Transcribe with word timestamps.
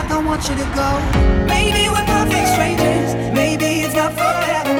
I 0.00 0.08
don't 0.08 0.24
want 0.24 0.48
you 0.48 0.54
to 0.54 0.68
go. 0.74 0.88
Maybe 1.46 1.88
we're 1.90 2.06
perfect 2.06 2.48
strangers, 2.54 3.14
maybe 3.34 3.82
it's 3.84 3.94
not 3.94 4.12
forever. 4.14 4.79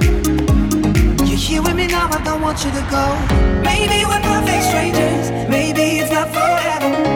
Here 1.51 1.61
with 1.61 1.75
me 1.75 1.85
now, 1.85 2.07
I 2.09 2.23
don't 2.23 2.41
want 2.41 2.63
you 2.63 2.71
to 2.71 2.81
go. 2.89 3.05
Maybe 3.61 4.05
we're 4.05 4.21
perfect 4.21 4.63
strangers, 4.63 5.49
maybe 5.49 5.99
it's 5.99 6.09
not 6.09 6.29
forever. 6.29 7.10